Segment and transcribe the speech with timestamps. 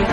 [0.00, 0.06] Muy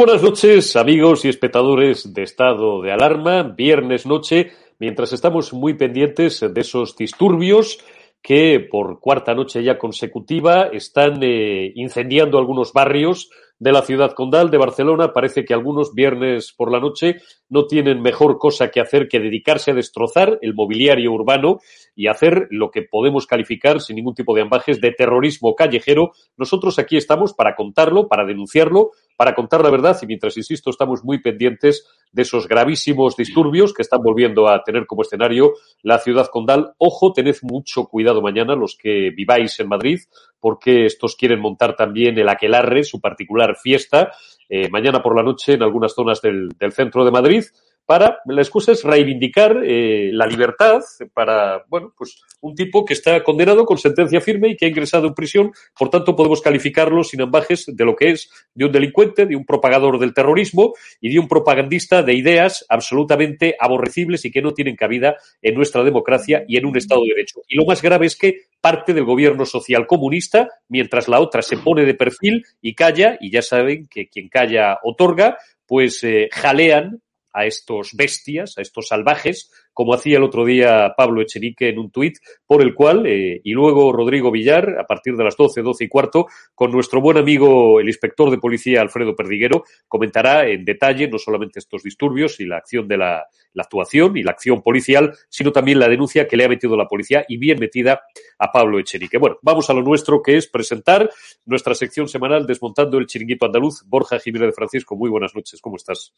[0.00, 3.42] buenas noches, amigos y espectadores de estado de alarma.
[3.42, 7.84] Viernes noche, mientras estamos muy pendientes de esos disturbios
[8.22, 13.28] que por cuarta noche ya consecutiva están eh, incendiando algunos barrios
[13.58, 15.12] de la ciudad condal de Barcelona.
[15.12, 17.16] Parece que algunos viernes por la noche
[17.50, 21.58] no tienen mejor cosa que hacer que dedicarse a destrozar el mobiliario urbano
[21.94, 26.12] y hacer lo que podemos calificar sin ningún tipo de ambajes de terrorismo callejero.
[26.38, 31.04] Nosotros aquí estamos para contarlo, para denunciarlo, para contar la verdad y mientras, insisto, estamos
[31.04, 36.28] muy pendientes de esos gravísimos disturbios que están volviendo a tener como escenario la ciudad
[36.28, 36.72] condal.
[36.78, 40.00] Ojo, tened mucho cuidado mañana los que viváis en Madrid,
[40.40, 44.10] porque estos quieren montar también el aquelarre, su particular fiesta,
[44.48, 47.44] eh, mañana por la noche en algunas zonas del, del centro de Madrid
[47.86, 50.80] para, la excusa es reivindicar eh, la libertad
[51.12, 55.08] para, bueno, pues un tipo que está condenado con sentencia firme y que ha ingresado
[55.08, 59.26] en prisión, por tanto podemos calificarlo sin ambajes de lo que es de un delincuente,
[59.26, 64.42] de un propagador del terrorismo y de un propagandista de ideas absolutamente aborrecibles y que
[64.42, 67.40] no tienen cabida en nuestra democracia y en un Estado de Derecho.
[67.48, 71.56] Y lo más grave es que parte del gobierno social comunista, mientras la otra se
[71.56, 77.00] pone de perfil y calla, y ya saben que quien calla otorga, pues eh, jalean
[77.32, 81.90] a estos bestias, a estos salvajes, como hacía el otro día Pablo Echenique en un
[81.90, 85.84] tuit, por el cual, eh, y luego Rodrigo Villar, a partir de las 12, 12
[85.84, 91.08] y cuarto, con nuestro buen amigo el inspector de policía Alfredo Perdiguero, comentará en detalle
[91.08, 95.14] no solamente estos disturbios y la acción de la, la actuación y la acción policial,
[95.28, 98.02] sino también la denuncia que le ha metido la policía y bien metida
[98.38, 99.18] a Pablo Echenique.
[99.18, 101.10] Bueno, vamos a lo nuestro, que es presentar
[101.46, 103.82] nuestra sección semanal Desmontando el Chiringuito Andaluz.
[103.86, 106.12] Borja Jiménez de Francisco, muy buenas noches, ¿cómo estás?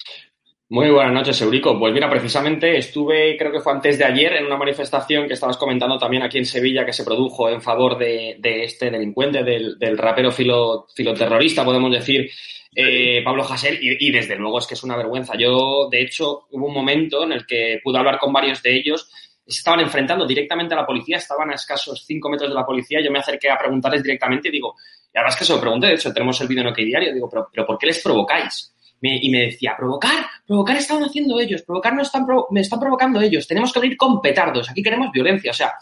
[0.72, 1.78] Muy buenas noches, Eurico.
[1.78, 5.58] Pues mira, precisamente estuve, creo que fue antes de ayer, en una manifestación que estabas
[5.58, 9.78] comentando también aquí en Sevilla que se produjo en favor de, de este delincuente, del,
[9.78, 12.30] del rapero filo, filoterrorista, podemos decir,
[12.74, 15.34] eh, Pablo Hasél, y, y, desde luego es que es una vergüenza.
[15.36, 19.10] Yo, de hecho, hubo un momento en el que pude hablar con varios de ellos,
[19.46, 23.02] se estaban enfrentando directamente a la policía, estaban a escasos cinco metros de la policía,
[23.04, 24.76] yo me acerqué a preguntarles directamente y digo,
[25.14, 27.12] y ahora es que se lo pregunté, de hecho tenemos el vídeo en OK Diario,
[27.12, 28.71] digo, pero, pero ¿por qué les provocáis?
[29.02, 33.20] Me, y me decía, provocar, provocar estaban haciendo ellos, provocar no están, me están provocando
[33.20, 35.74] ellos, tenemos que abrir con petardos, aquí queremos violencia, o sea,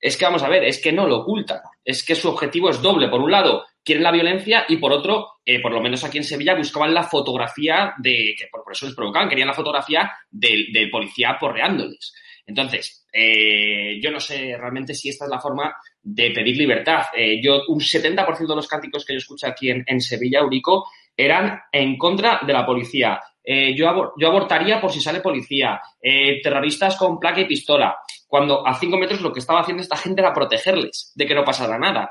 [0.00, 2.80] es que vamos a ver, es que no lo ocultan, es que su objetivo es
[2.82, 6.18] doble, por un lado, quieren la violencia y por otro, eh, por lo menos aquí
[6.18, 10.90] en Sevilla, buscaban la fotografía de, que por, eso les provocaban, querían la fotografía del,
[10.90, 12.14] policía porreándoles.
[12.44, 17.02] Entonces, eh, yo no sé realmente si esta es la forma de pedir libertad.
[17.16, 21.60] Eh, yo, un 70% de los cánticos que yo escucho aquí en, Sevilla, Eurico, eran
[21.70, 23.20] en contra de la policía.
[23.44, 25.80] Eh, yo, yo, abortaría por si sale policía.
[26.00, 27.96] terroristas con placa y pistola.
[28.26, 31.44] Cuando a cinco metros lo que estaba haciendo esta gente era protegerles de que no
[31.44, 32.10] pasara nada.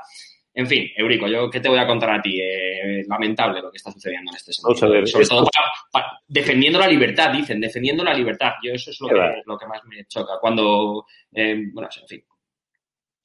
[0.54, 2.38] En fin, Eurico, yo qué te voy a contar a ti.
[2.40, 5.06] Eh, lamentable lo que está sucediendo en este sentido.
[5.06, 5.48] Sobre todo
[6.28, 8.52] defendiendo la libertad, dicen, defendiendo la libertad.
[8.62, 10.34] Yo eso es lo, que, lo que, más me choca.
[10.40, 12.24] Cuando, eh, bueno, en fin.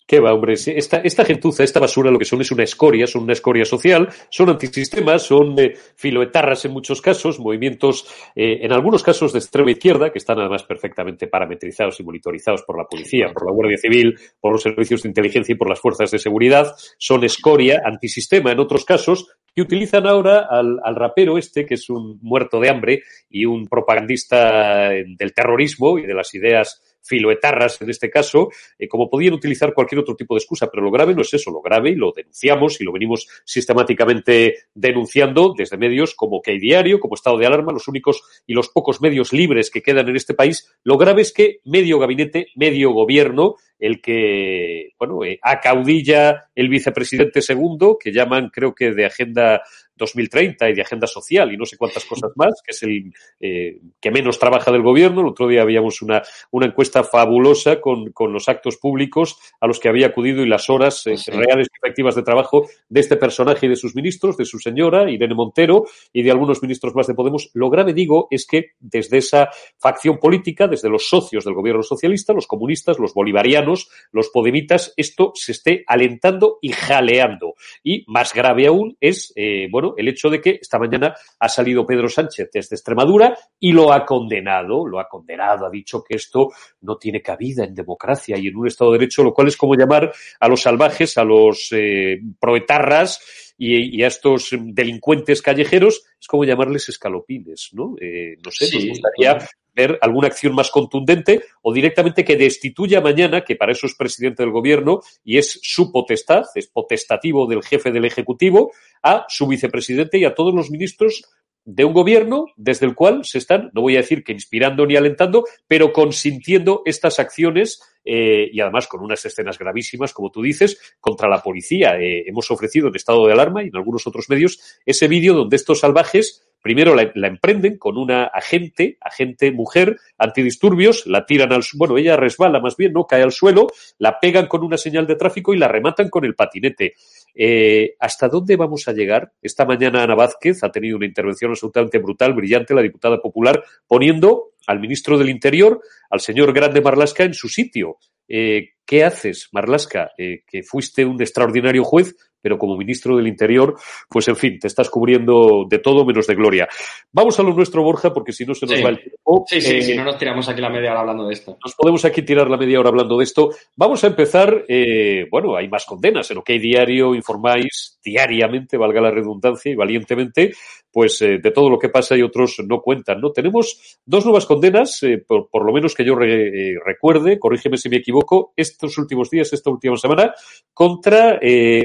[0.07, 0.54] ¿Qué va, hombre?
[0.54, 4.07] Esta, esta gentuza, esta basura, lo que son es una escoria, son una escoria social,
[4.30, 9.69] son antisistemas, son eh, filoetarras en muchos casos, movimientos, eh, en algunos casos de extrema
[9.69, 14.18] izquierda, que están además perfectamente parametrizados y monitorizados por la policía, por la Guardia Civil,
[14.39, 16.74] por los servicios de inteligencia y por las fuerzas de seguridad.
[16.98, 21.89] Son escoria, antisistema en otros casos, que utilizan ahora al, al rapero este, que es
[21.89, 27.90] un muerto de hambre y un propagandista del terrorismo y de las ideas filoetarras en
[27.90, 31.22] este caso, eh, como podían utilizar cualquier otro tipo de excusa, pero lo grave no
[31.22, 36.42] es eso, lo grave y lo denunciamos y lo venimos sistemáticamente denunciando desde medios como
[36.42, 39.82] que hay diario, como estado de alarma, los únicos y los pocos medios libres que
[39.82, 40.72] quedan en este país.
[40.84, 47.41] Lo grave es que medio gabinete, medio gobierno, el que, bueno, eh, acaudilla el vicepresidente
[47.41, 49.62] segundo, que llaman, creo que de agenda
[49.97, 53.79] 2030 y de agenda social y no sé cuántas cosas más, que es el eh,
[54.00, 55.21] que menos trabaja del gobierno.
[55.21, 56.21] El otro día habíamos una,
[56.51, 60.69] una encuesta fabulosa con, con, los actos públicos a los que había acudido y las
[60.69, 64.45] horas eh, reales y efectivas de trabajo de este personaje y de sus ministros, de
[64.45, 67.50] su señora, Irene Montero, y de algunos ministros más de Podemos.
[67.53, 72.33] Lo grave, digo, es que desde esa facción política, desde los socios del gobierno socialista,
[72.33, 77.56] los comunistas, los bolivarianos, los podemitas, esto se esté alentando y jaleando.
[77.84, 81.86] Y más grave aún es, eh, bueno, el hecho de que esta mañana ha salido
[81.86, 86.50] Pedro Sánchez desde Extremadura y lo ha condenado, lo ha condenado, ha dicho que esto
[86.81, 89.75] no tiene cabida en democracia y en un Estado de Derecho, lo cual es como
[89.75, 96.45] llamar a los salvajes, a los eh, proetarras y, a estos delincuentes callejeros, es como
[96.45, 97.95] llamarles escalopines, ¿no?
[98.00, 103.44] Eh, no sé, nos gustaría ver alguna acción más contundente o directamente que destituya mañana,
[103.44, 107.92] que para eso es presidente del gobierno y es su potestad, es potestativo del jefe
[107.92, 108.71] del Ejecutivo,
[109.04, 111.24] a su vicepresidente y a todos los ministros
[111.68, 114.96] de un gobierno desde el cual se están, no voy a decir que inspirando ni
[114.96, 120.96] alentando, pero consintiendo estas acciones eh, y además con unas escenas gravísimas, como tú dices,
[121.02, 122.00] contra la policía.
[122.00, 125.58] Eh, hemos ofrecido en estado de alarma y en algunos otros medios ese vídeo donde
[125.58, 131.98] estos salvajes Primero la, emprenden con una agente, agente mujer, antidisturbios, la tiran al bueno,
[131.98, 133.68] ella resbala más bien, no cae al suelo,
[134.00, 136.96] la pegan con una señal de tráfico y la rematan con el patinete.
[137.39, 139.31] Eh, ¿Hasta dónde vamos a llegar?
[139.44, 144.54] Esta mañana Ana Vázquez ha tenido una intervención absolutamente brutal, brillante, la diputada popular, poniendo
[144.66, 145.80] al ministro del Interior,
[146.10, 147.98] al señor Grande Marlasca, en su sitio.
[148.28, 150.12] Eh, ¿Qué haces, Marlasca?
[150.18, 152.16] Eh, que fuiste un extraordinario juez,
[152.48, 153.76] pero como ministro del Interior,
[154.08, 156.66] pues en fin, te estás cubriendo de todo menos de gloria.
[157.12, 159.44] Vamos a lo nuestro, Borja, porque si no se nos va el tiempo.
[159.50, 161.58] Sí, sí, si no nos tiramos aquí la media hora hablando de esto.
[161.62, 163.50] Nos podemos aquí tirar la media hora hablando de esto.
[163.76, 166.32] Vamos a empezar, eh, bueno, hay más condenas.
[166.32, 170.54] En OK Diario informáis diariamente, valga la redundancia y valientemente,
[170.98, 173.32] pues eh, de todo lo que pasa y otros no cuentan, ¿no?
[173.32, 177.88] Tenemos dos nuevas condenas, eh, por, por, lo menos que yo eh, recuerde, corrígeme si
[177.88, 180.34] me equivoco, estos últimos días, esta última semana,
[180.74, 181.40] contra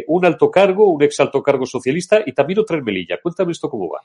[0.06, 3.18] un alto cargo, un ex alto cargo socialista y también otra en Melilla.
[3.22, 4.00] Cuéntame esto cómo va.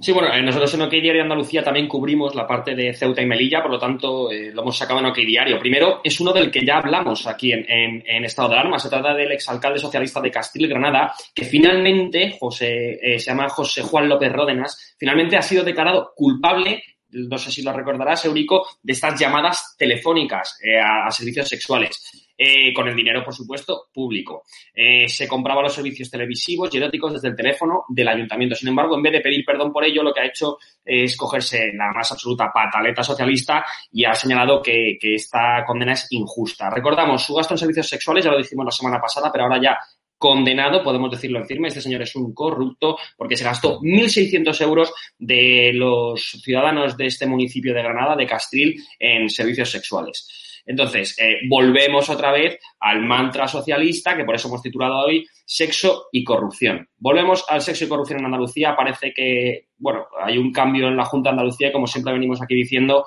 [0.00, 3.26] Sí, bueno, nosotros en OK Diario de Andalucía también cubrimos la parte de Ceuta y
[3.26, 5.60] Melilla, por lo tanto lo hemos sacado en OK Diario.
[5.60, 8.80] Primero, es uno del que ya hablamos aquí en, en, en estado de alarma.
[8.80, 14.08] Se trata del exalcalde socialista de Castil Granada, que finalmente José, se llama José Juan
[14.08, 16.82] López Ródenas, finalmente ha sido declarado culpable
[17.14, 22.20] no sé si lo recordarás, Eurico, de estas llamadas telefónicas eh, a, servicios sexuales.
[22.36, 24.42] Eh, con el dinero, por supuesto, público.
[24.74, 28.56] Eh, se compraba los servicios televisivos y eróticos desde el teléfono del ayuntamiento.
[28.56, 31.72] Sin embargo, en vez de pedir perdón por ello, lo que ha hecho es cogerse
[31.74, 36.68] la más absoluta pataleta socialista y ha señalado que, que esta condena es injusta.
[36.70, 39.78] Recordamos, su gasto en servicios sexuales, ya lo dijimos la semana pasada, pero ahora ya
[40.24, 44.90] condenado, podemos decirlo en firme, este señor es un corrupto porque se gastó 1.600 euros
[45.18, 50.62] de los ciudadanos de este municipio de Granada, de Castril, en servicios sexuales.
[50.64, 56.06] Entonces, eh, volvemos otra vez al mantra socialista, que por eso hemos titulado hoy Sexo
[56.10, 56.88] y Corrupción.
[56.96, 58.74] Volvemos al sexo y corrupción en Andalucía.
[58.74, 62.54] Parece que, bueno, hay un cambio en la Junta de Andalucía como siempre venimos aquí
[62.54, 63.04] diciendo,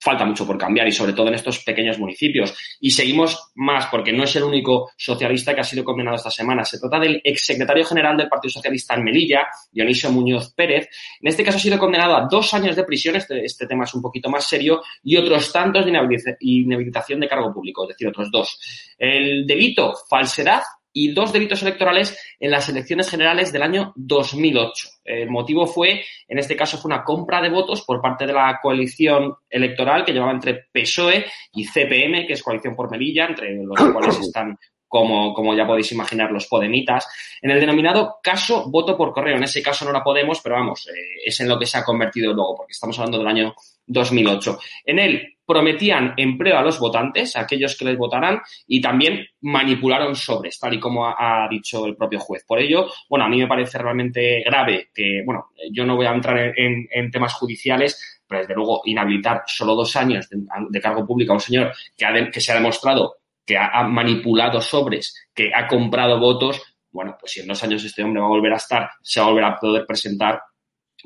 [0.00, 2.54] falta mucho por cambiar y sobre todo en estos pequeños municipios.
[2.80, 6.64] Y seguimos más porque no es el único socialista que ha sido condenado esta semana.
[6.64, 10.88] Se trata del exsecretario general del Partido Socialista en Melilla, Dionisio Muñoz Pérez.
[11.20, 13.94] En este caso ha sido condenado a dos años de prisión, este, este tema es
[13.94, 15.92] un poquito más serio, y otros tantos de
[16.40, 18.58] inhabilitación de cargo público, es decir, otros dos.
[18.98, 20.62] El delito, falsedad
[20.92, 24.88] y dos delitos electorales en las elecciones generales del año 2008.
[25.04, 28.58] El motivo fue, en este caso, fue una compra de votos por parte de la
[28.62, 33.78] coalición electoral que llevaba entre PSOE y CPM, que es Coalición por Melilla, entre los
[33.92, 34.58] cuales están
[34.90, 37.06] como, como, ya podéis imaginar, los podemitas,
[37.40, 39.36] en el denominado caso voto por correo.
[39.36, 41.84] En ese caso no la podemos, pero vamos, eh, es en lo que se ha
[41.84, 43.54] convertido luego, porque estamos hablando del año
[43.90, 44.58] 2008.
[44.86, 50.14] En él prometían empleo a los votantes, a aquellos que les votarán, y también manipularon
[50.14, 52.44] sobres, tal y como ha, dicho el propio juez.
[52.46, 56.12] Por ello, bueno, a mí me parece realmente grave que, bueno, yo no voy a
[56.12, 61.36] entrar en, temas judiciales, pero desde luego inhabilitar solo dos años de, cargo público a
[61.36, 63.16] un señor que se ha demostrado
[63.50, 68.04] que ha, manipulado sobres, que ha comprado votos, bueno, pues si en dos años este
[68.04, 70.40] hombre va a volver a estar, se va a volver a poder presentar,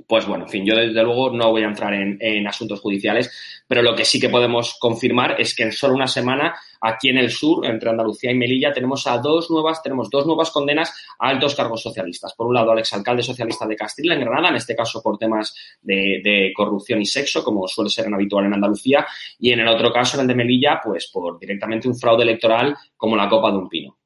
[0.06, 3.30] pues bueno, en fin, yo desde luego no voy a entrar en, asuntos judiciales,
[3.66, 7.18] pero lo que sí que podemos confirmar es que en solo una semana, aquí en
[7.18, 11.28] el sur, entre Andalucía y Melilla, tenemos a dos nuevas, tenemos dos nuevas condenas a
[11.28, 12.34] altos cargos socialistas.
[12.34, 15.54] Por un lado, al exalcalde socialista de Castilla, en Granada, en este caso por temas
[15.80, 19.06] de, de, corrupción y sexo, como suele ser en habitual en Andalucía,
[19.38, 22.76] y en el otro caso, en el de Melilla, pues por directamente un fraude electoral
[22.96, 23.96] como la copa de un pino.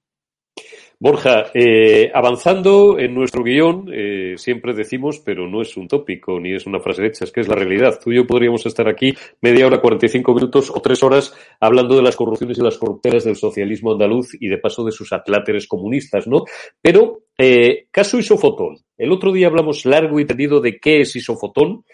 [1.01, 6.55] Borja, eh, avanzando en nuestro guion, eh, siempre decimos, pero no es un tópico ni
[6.55, 8.01] es una frase hecha, es que es la realidad.
[8.03, 12.03] Tú y yo podríamos estar aquí media hora, 45 minutos o tres horas hablando de
[12.03, 16.27] las corrupciones y las corruptelas del socialismo andaluz y de paso de sus atláteres comunistas,
[16.27, 16.43] ¿no?
[16.83, 18.79] Pero, eh, caso Isofotón.
[18.97, 21.85] El otro día hablamos largo y tendido de qué es Isofotón,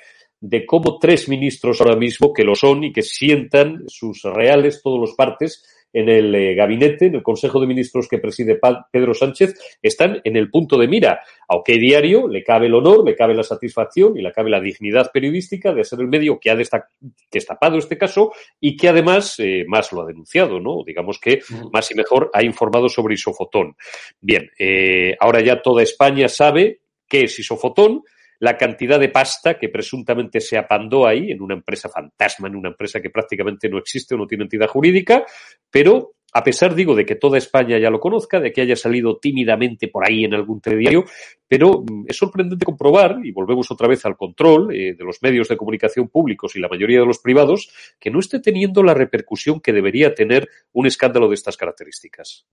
[0.41, 4.99] de cómo tres ministros ahora mismo que lo son y que sientan sus reales, todos
[4.99, 5.63] los partes,
[5.95, 8.61] en el eh, gabinete, en el Consejo de Ministros que preside
[8.91, 11.21] Pedro Sánchez, están en el punto de mira.
[11.49, 14.61] A OK Diario le cabe el honor, le cabe la satisfacción y le cabe la
[14.61, 16.57] dignidad periodística de ser el medio que ha
[17.31, 20.83] destapado este caso y que además eh, más lo ha denunciado, ¿no?
[20.85, 21.41] Digamos que
[21.73, 23.77] más y mejor ha informado sobre Isofotón.
[24.21, 28.03] Bien, eh, ahora ya toda España sabe qué es Isofotón,
[28.45, 32.69] la cantidad de pasta que presuntamente se apandó ahí en una empresa fantasma, en una
[32.69, 35.25] empresa que prácticamente no existe o no tiene entidad jurídica,
[35.71, 39.17] pero a pesar, digo, de que toda España ya lo conozca, de que haya salido
[39.17, 41.07] tímidamente por ahí en algún telediario,
[41.49, 45.49] pero mm, es sorprendente comprobar, y volvemos otra vez al control eh, de los medios
[45.49, 49.59] de comunicación públicos y la mayoría de los privados, que no esté teniendo la repercusión
[49.59, 52.45] que debería tener un escándalo de estas características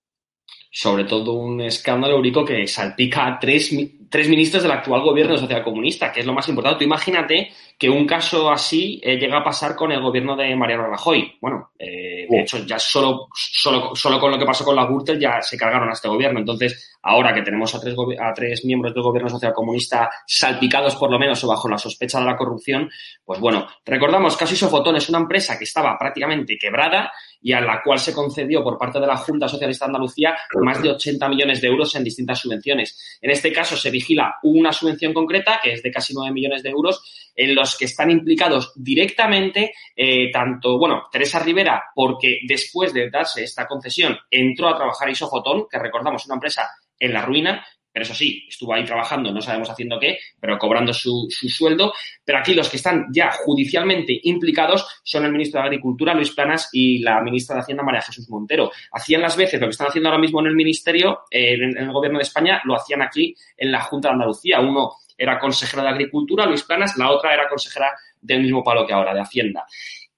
[0.74, 3.75] sobre todo un escándalo, Eurico, que salpica a tres,
[4.10, 6.79] tres ministros del actual gobierno socialcomunista, que es lo más importante.
[6.79, 10.88] Tú imagínate que un caso así eh, llega a pasar con el gobierno de Mariano
[10.88, 11.38] Rajoy.
[11.41, 15.20] Bueno, eh, de hecho, ya solo, solo, solo con lo que pasó con la Gürtel
[15.20, 16.39] ya se cargaron a este gobierno.
[16.39, 21.20] Entonces, ahora que tenemos a tres, a tres miembros del gobierno socialcomunista salpicados por lo
[21.20, 22.89] menos o bajo la sospecha de la corrupción,
[23.25, 27.81] pues bueno, recordamos que Asisofotón es una empresa que estaba prácticamente quebrada y a la
[27.83, 31.67] cual se concedió por parte de la Junta Socialista Andalucía más de 80 millones de
[31.67, 33.19] euros en distintas subvenciones.
[33.21, 36.69] En este caso se vigila una subvención concreta, que es de casi 9 millones de
[36.69, 43.10] euros, en los que están implicados directamente eh, tanto, bueno, Teresa Rivera, porque después de
[43.10, 46.69] darse esta concesión entró a trabajar Isofotón, que recordamos una empresa
[47.00, 50.93] en la ruina, pero eso sí, estuvo ahí trabajando, no sabemos haciendo qué, pero cobrando
[50.93, 51.93] su, su, sueldo.
[52.24, 56.69] Pero aquí los que están ya judicialmente implicados son el ministro de Agricultura, Luis Planas,
[56.71, 58.71] y la ministra de Hacienda, María Jesús Montero.
[58.91, 61.91] Hacían las veces lo que están haciendo ahora mismo en el ministerio, eh, en, el
[61.91, 64.60] gobierno de España, lo hacían aquí en la Junta de Andalucía.
[64.60, 68.93] Uno era consejero de Agricultura, Luis Planas, la otra era consejera del mismo palo que
[68.93, 69.65] ahora, de Hacienda.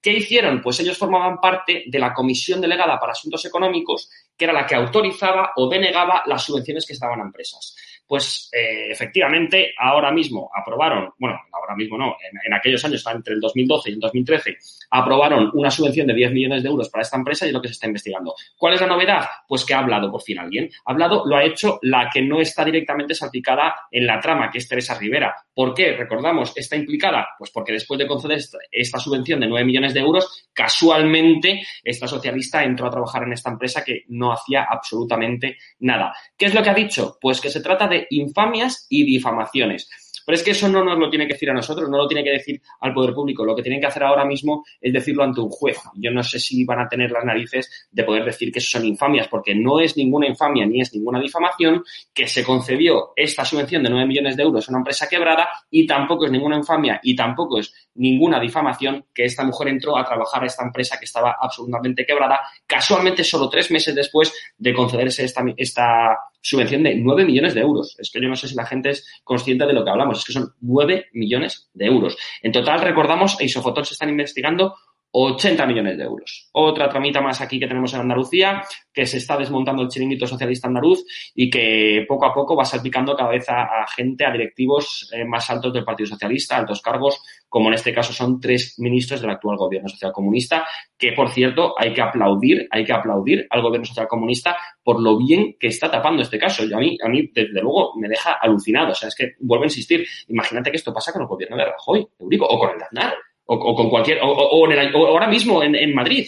[0.04, 0.60] ¿Qué hicieron?
[0.60, 4.74] Pues ellos formaban parte de la Comisión Delegada para Asuntos Económicos, que era la que
[4.74, 7.74] autorizaba o denegaba las subvenciones que estaban a empresas.
[8.06, 13.40] Pues eh, efectivamente, ahora mismo aprobaron, bueno, ahora mismo no, en, aquellos años, entre el
[13.40, 14.56] 2012 y el 2013,
[14.90, 17.68] aprobaron una subvención de 10 millones de euros para esta empresa y es lo que
[17.68, 18.34] se está investigando.
[18.56, 19.24] ¿Cuál es la novedad?
[19.48, 20.70] Pues que ha hablado por fin alguien.
[20.84, 24.58] Ha hablado, lo ha hecho la que no está directamente salpicada en la trama, que
[24.58, 25.34] es Teresa Rivera.
[25.54, 25.96] ¿Por qué?
[25.96, 30.48] Recordamos, está implicada, pues porque después de conceder esta subvención de 9 millones de euros,
[30.52, 36.14] casualmente esta socialista entró a trabajar en esta empresa que no hacía absolutamente nada.
[36.36, 37.18] ¿Qué es lo que ha dicho?
[37.20, 39.88] Pues que se trata de infamias y difamaciones.
[40.24, 42.24] Pero es que eso no nos lo tiene que decir a nosotros, no lo tiene
[42.24, 43.44] que decir al poder público.
[43.44, 45.78] Lo que tienen que hacer ahora mismo es decirlo ante un juez.
[45.94, 48.86] Yo no sé si van a tener las narices de poder decir que eso son
[48.86, 53.82] infamias, porque no es ninguna infamia ni es ninguna difamación que se concedió esta subvención
[53.82, 57.14] de 9 millones de euros a una empresa quebrada y tampoco es ninguna infamia y
[57.14, 61.36] tampoco es ninguna difamación que esta mujer entró a trabajar a esta empresa que estaba
[61.40, 67.54] absolutamente quebrada, casualmente solo tres meses después de concederse esta, esta subvención de 9 millones
[67.54, 67.96] de euros.
[67.98, 70.24] Es que yo no sé si la gente es consciente de lo que hablamos, es
[70.26, 72.16] que son 9 millones de euros.
[72.42, 74.76] En total, recordamos, e se están investigando
[75.16, 76.48] 80 millones de euros.
[76.52, 80.66] Otra tramita más aquí que tenemos en Andalucía, que se está desmontando el chiringuito socialista
[80.66, 81.04] andaluz
[81.36, 85.48] y que poco a poco va salpicando cada vez a, gente, a directivos eh, más
[85.50, 89.56] altos del Partido Socialista, altos cargos, como en este caso son tres ministros del actual
[89.56, 90.66] gobierno social comunista,
[90.98, 95.16] que por cierto hay que aplaudir, hay que aplaudir al gobierno social comunista por lo
[95.16, 96.64] bien que está tapando este caso.
[96.64, 98.90] Y a mí, a mí, desde luego, me deja alucinado.
[98.90, 101.66] O sea, es que vuelvo a insistir, imagínate que esto pasa con el gobierno de
[101.66, 103.14] Rajoy, Eurico, o con el de Aznar
[103.46, 106.26] o, con cualquier, o, ahora mismo en, Madrid,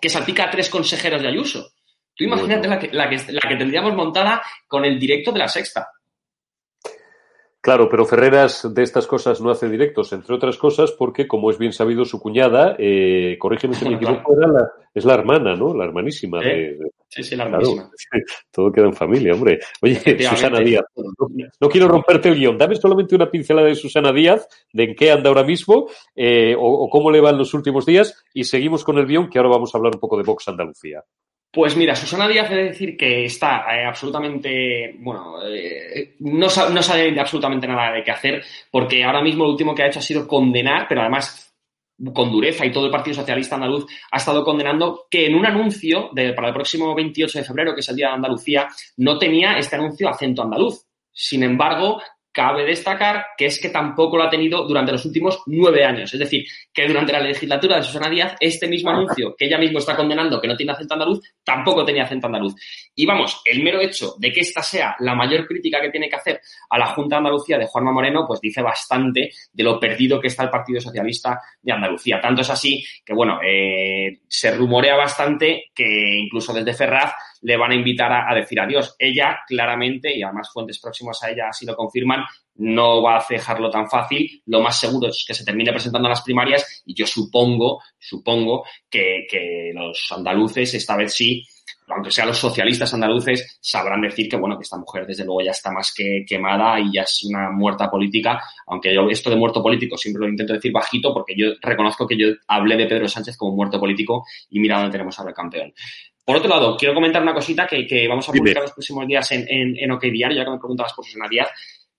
[0.00, 1.72] que salpica a tres consejeros de Ayuso.
[2.14, 5.48] Tú imagínate la, que, la, que, la que tendríamos montada con el directo de la
[5.48, 5.88] sexta.
[7.62, 11.58] Claro, pero Ferreras de estas cosas no hace directos, entre otras cosas porque, como es
[11.58, 14.34] bien sabido, su cuñada, eh, corrígeme si me equivoco,
[14.92, 15.72] es la hermana, ¿no?
[15.72, 16.76] La hermanísima de,
[17.14, 17.90] Sí, sí, la hermanísima.
[18.50, 19.60] todo queda en familia, hombre.
[19.82, 20.84] Oye, Susana Díaz,
[21.60, 22.58] no, quiero romperte el guion.
[22.58, 26.88] Dame solamente una pincelada de Susana Díaz, de en qué anda ahora mismo eh, o,
[26.90, 29.78] cómo le van los últimos días y seguimos con el guion, que ahora vamos a
[29.78, 31.02] hablar un poco de Vox Andalucía.
[31.50, 37.20] Pues mira, Susana Díaz debe decir que está eh, absolutamente, bueno, eh, no, no sabe
[37.20, 40.26] absolutamente nada de qué hacer, porque ahora mismo lo último que ha hecho ha sido
[40.26, 41.52] condenar, pero además
[42.12, 46.10] con dureza y todo el Partido Socialista Andaluz ha estado condenando que en un anuncio
[46.12, 49.52] de, para el próximo 28 de febrero, que es el Día de Andalucía, no tenía
[49.56, 50.84] este anuncio acento andaluz.
[51.12, 52.00] Sin embargo,
[52.32, 56.12] cabe destacar que es que tampoco lo ha tenido durante los últimos nueve años.
[56.12, 59.78] Es decir, que durante la legislatura de Susana Díaz, este mismo anuncio que ella mismo
[59.78, 62.54] está condenando que no tiene acento andaluz, tampoco tenía acento andaluz.
[62.94, 66.16] Y vamos, el mero hecho de que esta sea la mayor crítica que tiene que
[66.16, 66.40] hacer
[66.70, 70.28] a la Junta de Andalucía de Juanma Moreno, pues dice bastante de lo perdido que
[70.28, 72.20] está el Partido Socialista de Andalucía.
[72.20, 77.72] Tanto es así que, bueno, eh, se rumorea bastante que incluso desde Ferraz le van
[77.72, 78.94] a invitar a, decir adiós.
[78.98, 82.24] Ella, claramente, y además fuentes próximas a ella así lo confirman,
[82.56, 84.42] no va a dejarlo tan fácil.
[84.46, 88.64] Lo más seguro es que se termine presentando a las primarias y yo supongo, supongo
[88.88, 91.44] que, que los andaluces esta vez sí
[91.88, 95.50] aunque sean los socialistas andaluces, sabrán decir que, bueno, que esta mujer desde luego ya
[95.50, 99.62] está más que quemada y ya es una muerta política, aunque yo esto de muerto
[99.62, 103.36] político siempre lo intento decir bajito porque yo reconozco que yo hablé de Pedro Sánchez
[103.36, 105.72] como muerto político y mira dónde tenemos ahora el campeón.
[106.24, 109.30] Por otro lado, quiero comentar una cosita que, que vamos a publicar los próximos días
[109.32, 111.28] en, en, en OK Diario, ya que me preguntabas por Susana.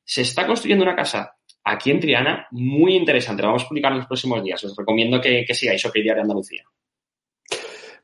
[0.03, 3.41] Se está construyendo una casa aquí en Triana muy interesante.
[3.41, 4.63] La vamos a publicar en los próximos días.
[4.63, 6.63] Os recomiendo que, que sigáis OK Diario Andalucía.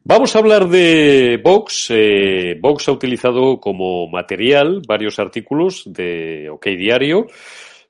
[0.03, 1.87] Vamos a hablar de Vox.
[1.89, 7.27] Eh, Vox ha utilizado como material varios artículos de OK Diario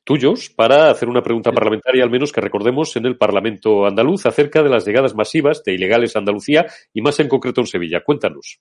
[0.10, 4.64] tuyos para hacer una pregunta parlamentaria, al menos que recordemos, en el Parlamento andaluz acerca
[4.64, 8.02] de las llegadas masivas de ilegales a Andalucía y más en concreto en Sevilla.
[8.04, 8.60] Cuéntanos.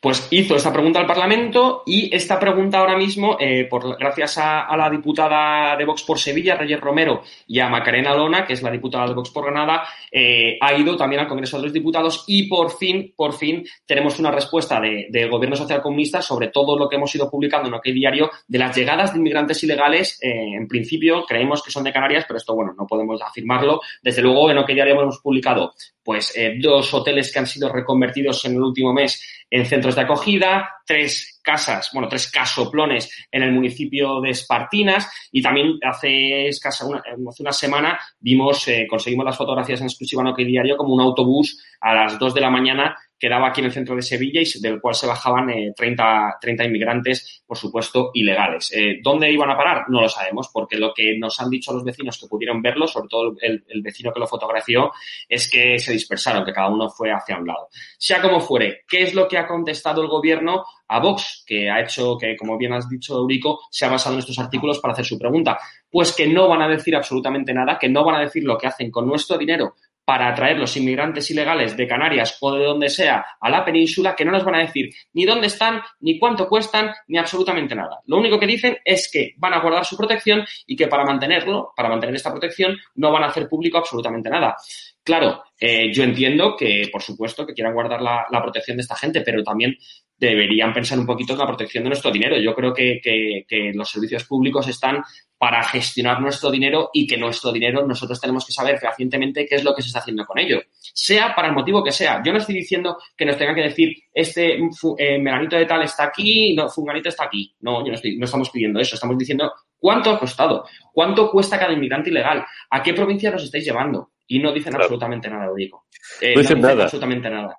[0.00, 4.76] Pues hizo esta pregunta al Parlamento y esta pregunta ahora mismo, eh, por, gracias a,
[4.76, 8.70] la diputada de Vox por Sevilla, Reyes Romero, y a Macarena Lona, que es la
[8.70, 12.46] diputada de Vox por Granada, eh, ha ido también al Congreso de los Diputados y
[12.46, 16.96] por fin, por fin, tenemos una respuesta del Gobierno Social Comunista sobre todo lo que
[16.96, 20.18] hemos ido publicando en OK Diario de las llegadas de inmigrantes ilegales.
[20.22, 23.80] Eh, en principio creemos que son de Canarias, pero esto, bueno, no podemos afirmarlo.
[24.02, 25.72] Desde luego, en OK Diario hemos publicado
[26.04, 30.68] pues dos hoteles que han sido reconvertidos en el último mes en centros de acogida,
[30.84, 36.98] tres casas, bueno, tres casoplones en el municipio de Espartinas y también hace escasa una,
[36.98, 41.00] hace una semana vimos, eh, conseguimos las fotografías en exclusiva en OK Diario como un
[41.00, 44.60] autobús a las dos de la mañana quedaba aquí en el centro de Sevilla y
[44.60, 48.72] del cual se bajaban 30, eh, 30 inmigrantes, por supuesto, ilegales.
[48.74, 49.84] Eh, ¿Dónde iban a parar?
[49.88, 53.08] No lo sabemos, porque lo que nos han dicho los vecinos que pudieron verlo, sobre
[53.08, 54.92] todo el, el vecino que lo fotografió,
[55.28, 57.68] es que se dispersaron, que cada uno fue hacia un lado.
[57.98, 61.80] Sea como fuere, ¿qué es lo que ha contestado el gobierno a Vox, que ha
[61.80, 65.04] hecho, que como bien has dicho, Eurico, se ha basado en estos artículos para hacer
[65.04, 65.58] su pregunta?
[65.90, 68.66] Pues que no van a decir absolutamente nada, que no van a decir lo que
[68.66, 69.74] hacen con nuestro dinero
[70.06, 74.24] para atraer los inmigrantes ilegales de Canarias o de donde sea a la península, que
[74.24, 77.98] no nos van a decir ni dónde están, ni cuánto cuestan, ni absolutamente nada.
[78.06, 81.72] Lo único que dicen es que van a guardar su protección y que para mantenerlo,
[81.76, 84.56] para mantener esta protección, no van a hacer público absolutamente nada.
[85.02, 89.22] Claro, eh, yo entiendo que, por supuesto, que quieran guardar la, protección de esta gente,
[89.22, 89.76] pero también
[90.18, 92.38] deberían pensar un poquito en la protección de nuestro dinero.
[92.38, 95.02] Yo creo que, que, los servicios públicos están
[95.38, 99.64] para gestionar nuestro dinero y que nuestro dinero nosotros tenemos que saber fehacientemente qué es
[99.64, 102.22] lo que se está haciendo con ello, sea para el motivo que sea.
[102.24, 104.54] Yo no estoy diciendo que nos tengan que decir este
[104.98, 107.54] eh, melanito de tal está aquí, no, funganito está aquí.
[107.60, 111.58] No, yo no, estoy, no estamos pidiendo eso, estamos diciendo cuánto ha costado, cuánto cuesta
[111.58, 114.12] cada inmigrante ilegal, a qué provincia nos estáis llevando.
[114.28, 115.86] Y no dicen absolutamente nada, Eurico.
[116.20, 116.84] Eh, no, dicen nada.
[116.84, 117.56] absolutamente nada.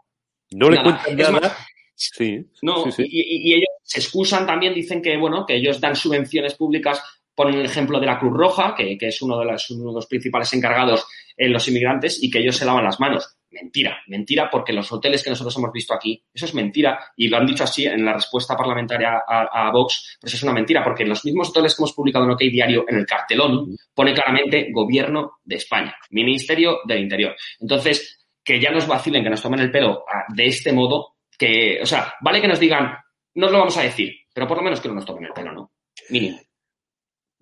[0.51, 1.55] No le cuentan nada.
[1.97, 2.45] Sí.
[2.61, 7.01] No, Y, ellos se excusan también, dicen que, bueno, que ellos dan subvenciones públicas,
[7.33, 10.05] ponen el ejemplo de la Cruz Roja, que, es uno de, los, uno de, los,
[10.05, 13.35] principales encargados en los inmigrantes, y que ellos se lavan las manos.
[13.49, 17.37] Mentira, mentira, porque los hoteles que nosotros hemos visto aquí, eso es mentira, y lo
[17.37, 21.09] han dicho así en la respuesta parlamentaria a, Vox, pues es una mentira, porque en
[21.09, 25.39] los mismos hoteles que hemos publicado en OK Diario, en el cartelón, pone claramente Gobierno
[25.43, 27.35] de España, Ministerio del Interior.
[27.59, 31.79] Entonces, que ya nos vacilen, que nos tomen el pelo ah, de este modo, que,
[31.81, 32.97] o sea, vale que nos digan,
[33.35, 35.53] no lo vamos a decir, pero por lo menos que no nos tomen el pelo,
[35.53, 35.71] ¿no?
[36.09, 36.39] Mínimo.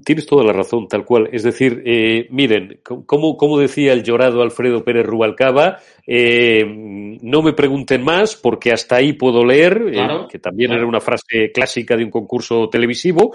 [0.03, 1.29] Tienes toda la razón, tal cual.
[1.31, 7.53] Es decir, eh, miren, como, como decía el llorado Alfredo Pérez Rubalcaba, eh, no me
[7.53, 12.03] pregunten más porque hasta ahí puedo leer, eh, que también era una frase clásica de
[12.03, 13.33] un concurso televisivo,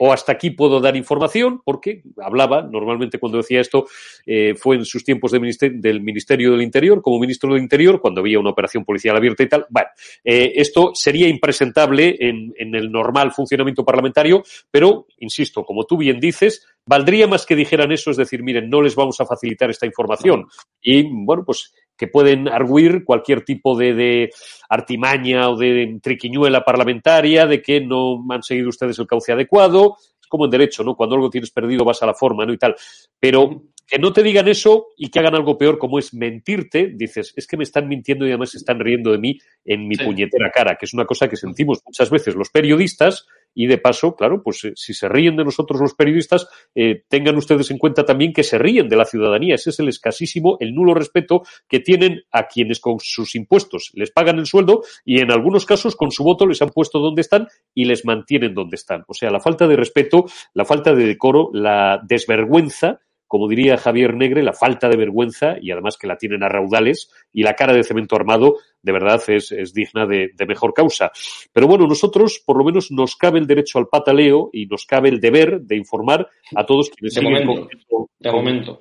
[0.00, 3.86] o hasta aquí puedo dar información porque hablaba, normalmente cuando decía esto,
[4.56, 5.38] fue en sus tiempos de
[5.74, 9.48] del Ministerio del Interior, como ministro del Interior, cuando había una operación policial abierta y
[9.48, 9.66] tal.
[9.70, 9.88] Bueno,
[10.24, 16.66] esto sería impresentable en, en el normal funcionamiento parlamentario, pero, insisto, como tú bien dices,
[16.86, 20.46] valdría más que dijeran eso, es decir, miren, no les vamos a facilitar esta información.
[20.80, 24.30] Y bueno, pues que pueden arguir cualquier tipo de,
[24.68, 29.96] artimaña o de triquiñuela parlamentaria, de que no han seguido ustedes el cauce adecuado.
[30.20, 30.94] Es como en derecho, ¿no?
[30.94, 32.52] Cuando algo tienes perdido vas a la forma, ¿no?
[32.52, 32.74] Y tal.
[33.18, 37.32] Pero que no te digan eso y que hagan algo peor como es mentirte, dices,
[37.36, 40.50] es que me están mintiendo y además se están riendo de mí en mi puñetera
[40.52, 43.26] cara, que es una cosa que sentimos muchas veces los periodistas
[43.56, 47.36] y de paso, claro, pues eh, si se ríen de nosotros los periodistas, eh, tengan
[47.36, 49.54] ustedes en cuenta también que se ríen de la ciudadanía.
[49.54, 54.10] Ese es el escasísimo, el nulo respeto que tienen a quienes con sus impuestos les
[54.10, 57.48] pagan el sueldo y en algunos casos con su voto les han puesto donde están
[57.74, 59.04] y les mantienen donde están.
[59.08, 63.00] O sea, la falta de respeto, la falta de decoro, la desvergüenza
[63.36, 67.10] como diría Javier Negre, la falta de vergüenza y además que la tienen a raudales
[67.34, 71.12] y la cara de cemento armado de verdad es, es digna de, mejor causa.
[71.52, 75.10] Pero bueno, nosotros por lo menos nos cabe el derecho al pataleo y nos cabe
[75.10, 77.68] el deber de informar a todos quienes de momento,
[78.20, 78.78] de momento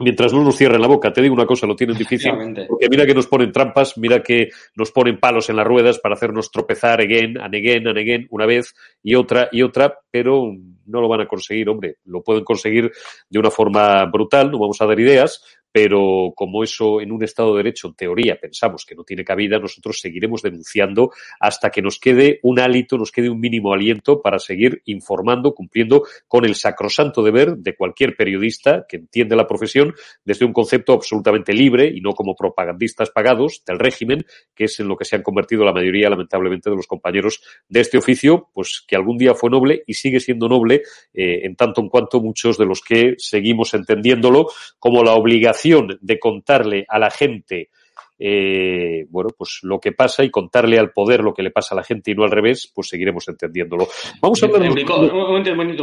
[0.00, 1.12] mientras no nos cierren la boca.
[1.12, 2.32] Te digo una cosa, lo tienen difícil.
[2.68, 6.14] Porque mira que nos ponen trampas, mira que nos ponen palos en las ruedas para
[6.14, 10.52] hacernos tropezar again, and again, and again, una vez y otra y otra, pero
[10.86, 11.96] no lo van a conseguir, hombre.
[12.04, 12.90] Lo pueden conseguir
[13.28, 15.42] de una forma brutal, no vamos a dar ideas,
[15.80, 19.60] pero como eso en un Estado de Derecho, en teoría, pensamos que no tiene cabida,
[19.60, 24.40] nosotros seguiremos denunciando hasta que nos quede un hálito, nos quede un mínimo aliento para
[24.40, 30.44] seguir informando, cumpliendo con el sacrosanto deber de cualquier periodista que entiende la profesión desde
[30.44, 34.96] un concepto absolutamente libre y no como propagandistas pagados del régimen, que es en lo
[34.96, 38.96] que se han convertido la mayoría, lamentablemente, de los compañeros de este oficio, pues que
[38.96, 40.82] algún día fue noble y sigue siendo noble
[41.14, 44.48] eh, en tanto en cuanto muchos de los que seguimos entendiéndolo
[44.80, 45.67] como la obligación
[46.00, 47.70] de contarle a la gente
[48.18, 51.76] eh, bueno, pues lo que pasa y contarle al poder lo que le pasa a
[51.76, 53.88] la gente y no al revés, pues seguiremos entendiéndolo.
[54.20, 54.74] Vamos a hablar un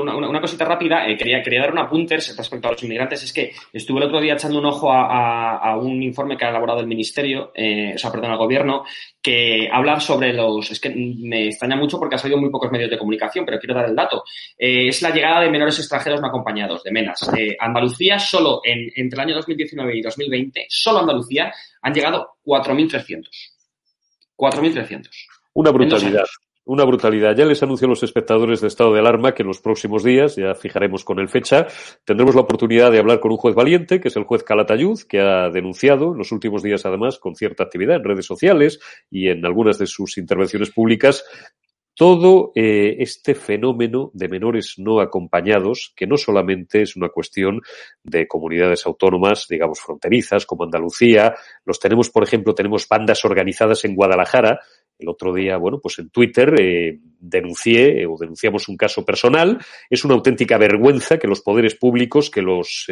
[0.01, 1.07] una, cosita rápida.
[1.07, 3.23] Eh, quería, quería dar un apunte respecto a los inmigrantes.
[3.23, 6.79] Es que estuve el otro día echando un ojo a, un informe que ha elaborado
[6.79, 8.83] el Ministerio, eh, o sea, perdón, el Gobierno,
[9.21, 10.69] que habla sobre los.
[10.71, 13.75] Es que me extraña mucho porque ha salido muy pocos medios de comunicación, pero quiero
[13.75, 14.23] dar el dato.
[14.57, 17.29] Eh, es la llegada de menores extranjeros no acompañados, de MENAS.
[17.59, 21.53] Andalucía, solo en, entre el año 2019 y 2020, solo Andalucía
[21.85, 23.29] han llegado 4.300.
[24.35, 25.07] 4.300.
[25.53, 26.25] Una brutalidad.
[26.65, 27.35] Una brutalidad.
[27.37, 30.35] Ya les anuncio a los espectadores de estado de alarma que en los próximos días,
[30.35, 31.67] ya fijaremos con el fecha,
[32.03, 35.19] tendremos la oportunidad de hablar con un juez valiente, que es el juez Calatayud, que
[35.19, 38.79] ha denunciado en los últimos días, además, con cierta actividad en redes sociales
[39.11, 41.23] y en algunas de sus intervenciones públicas,
[41.95, 47.61] todo eh, este fenómeno de menores no acompañados, que no solamente es una cuestión
[48.03, 53.95] de comunidades autónomas, digamos, fronterizas, como Andalucía, los tenemos, por ejemplo, tenemos bandas organizadas en
[53.95, 54.59] Guadalajara.
[54.99, 59.57] El otro día, bueno, pues en Twitter eh, denuncié eh, o denunciamos un caso personal.
[59.89, 62.87] Es una auténtica vergüenza que los poderes públicos, que los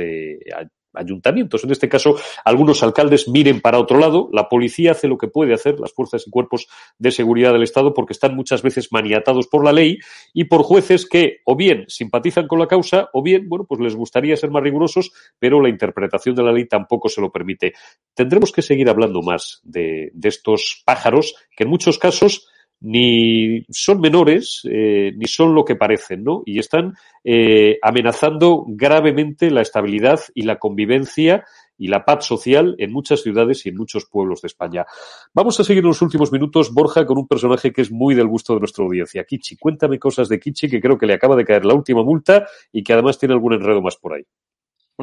[0.94, 5.28] ayuntamientos, en este caso algunos alcaldes miren para otro lado, la policía hace lo que
[5.28, 9.48] puede hacer, las fuerzas y cuerpos de seguridad del Estado, porque están muchas veces maniatados
[9.48, 10.00] por la ley
[10.34, 13.96] y por jueces que o bien simpatizan con la causa o bien, bueno, pues les
[13.96, 17.74] gustaría ser más rigurosos, pero la interpretación de la ley tampoco se lo permite.
[18.14, 22.48] Tendremos que seguir hablando más de, de estos pájaros que en muchos casos
[22.84, 26.44] ni son menores eh, ni son lo que parecen, ¿no?
[26.46, 26.94] Y están
[27.24, 31.46] eh, amenazando gravemente la estabilidad y la convivencia
[31.78, 34.86] y la paz social en muchas ciudades y en muchos pueblos de España.
[35.34, 38.28] Vamos a seguir en los últimos minutos, Borja, con un personaje que es muy del
[38.28, 39.24] gusto de nuestra audiencia.
[39.24, 42.46] Kichi, cuéntame cosas de Kichi, que creo que le acaba de caer la última multa
[42.72, 44.24] y que además tiene algún enredo más por ahí.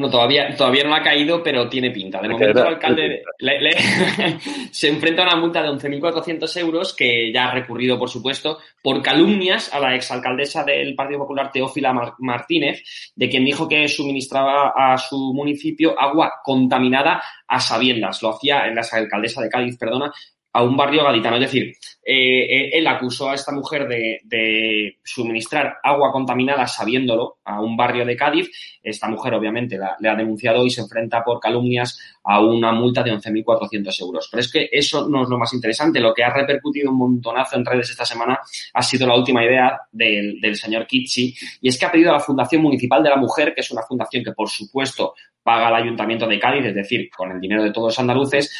[0.01, 2.19] Bueno, todavía, todavía no ha caído, pero tiene pinta.
[2.19, 3.21] De momento, el alcalde
[4.71, 9.03] se enfrenta a una multa de 11.400 euros, que ya ha recurrido, por supuesto, por
[9.03, 12.81] calumnias a la exalcaldesa del Partido Popular, Teófila Martínez,
[13.15, 18.23] de quien dijo que suministraba a su municipio agua contaminada a sabiendas.
[18.23, 20.11] Lo hacía en la alcaldesa de Cádiz, perdona,
[20.53, 21.37] a un barrio gaditano.
[21.37, 27.61] Es decir, eh, eh, él acusó a esta mujer de, suministrar agua contaminada sabiéndolo a
[27.61, 28.49] un barrio de Cádiz.
[28.81, 33.11] Esta mujer, obviamente, le ha denunciado y se enfrenta por calumnias a una multa de
[33.11, 34.27] 11.400 euros.
[34.31, 35.99] Pero es que eso no es lo más interesante.
[35.99, 38.39] Lo que ha repercutido un montonazo en redes esta semana
[38.73, 42.13] ha sido la última idea del, del señor Kitsi y es que ha pedido a
[42.13, 45.83] la Fundación Municipal de la Mujer, que es una fundación que, por supuesto, paga el
[45.83, 48.51] Ayuntamiento de Cádiz, es decir, con el dinero de todos los andaluces,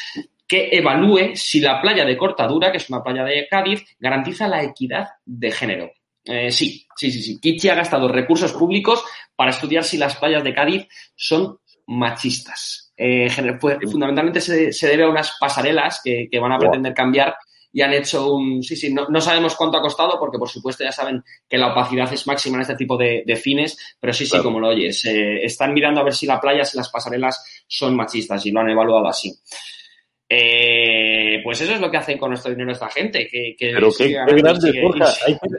[0.52, 4.62] que evalúe si la playa de Cortadura, que es una playa de Cádiz, garantiza la
[4.62, 5.90] equidad de género.
[6.26, 7.40] Eh, sí, sí, sí, sí.
[7.40, 9.02] Kichi ha gastado recursos públicos
[9.34, 10.86] para estudiar si las playas de Cádiz
[11.16, 12.92] son machistas.
[12.94, 17.34] Eh, fundamentalmente se, debe a unas pasarelas que, van a pretender cambiar
[17.72, 18.62] y han hecho un...
[18.62, 22.12] Sí, sí, no, sabemos cuánto ha costado porque, por supuesto, ya saben que la opacidad
[22.12, 25.02] es máxima en este tipo de, fines, pero sí, sí, como lo oyes.
[25.06, 28.60] Eh, están mirando a ver si la playa, si las pasarelas son machistas y lo
[28.60, 29.34] han evaluado así.
[30.34, 33.28] Eh, pues eso es lo que hacen con nuestro dinero esta gente.
[33.28, 34.72] Que, Pero qué, grande,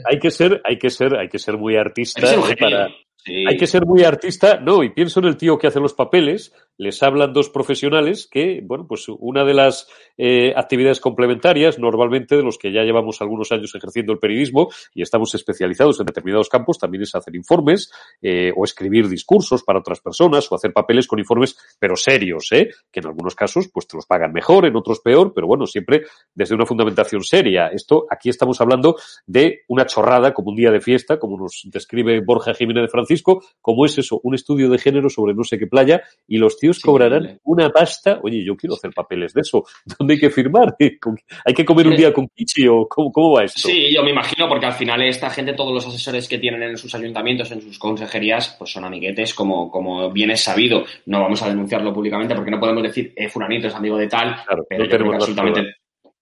[0.07, 2.27] Hay, que, ser, hay que ser, hay que ser muy artista
[2.59, 2.89] para,
[3.25, 6.53] hay que ser muy artista, no, y pienso en el tío que hace los papeles,
[6.77, 12.43] les hablan dos profesionales que, bueno, pues una de las eh, actividades complementarias, normalmente de
[12.43, 16.79] los que ya llevamos algunos años ejerciendo el periodismo y estamos especializados en determinados campos,
[16.79, 21.19] también es hacer informes eh, o escribir discursos para otras personas o hacer papeles con
[21.19, 22.69] informes, pero serios, ¿eh?
[22.91, 26.03] que en algunos casos pues te los pagan mejor, en otros peor, pero bueno, siempre
[26.33, 27.67] desde una fundamentación seria.
[27.67, 32.21] Esto, aquí estamos hablando de una chorrada como un día de fiesta, como nos describe
[32.21, 35.67] Borja Jiménez de Francisco, como es eso, un estudio de género sobre no sé qué
[35.67, 38.21] playa y los tíos cobrarán una pasta.
[38.23, 39.65] Oye, yo quiero hacer papeles de eso.
[39.99, 40.73] ¿Dónde hay que firmar?
[41.45, 43.67] ¿Hay que comer un día con Kichi o cómo, va esto?
[43.67, 46.77] Sí, yo me imagino porque al final esta gente, todos los asesores que tienen en
[46.77, 50.85] sus ayuntamientos, en sus consejerías, pues son amiguetes como, como bien es sabido.
[51.07, 54.37] No vamos a denunciarlo públicamente porque no podemos decir, eh, fulanito es amigo de tal,
[54.69, 55.75] pero no tenemos absolutamente